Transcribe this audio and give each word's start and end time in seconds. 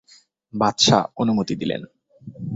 বাদশাহ 0.53 1.01
অনুমতি 1.15 1.55
দিলেন। 1.55 1.81